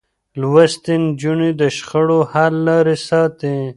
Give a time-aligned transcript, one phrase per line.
[0.39, 3.55] لوستې نجونې د شخړو حل لارې ساتي.